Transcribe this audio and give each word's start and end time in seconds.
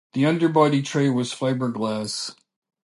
The 0.13 0.25
underbody 0.25 0.81
tray 0.81 1.09
was 1.11 1.31
fiberglass. 1.31 2.33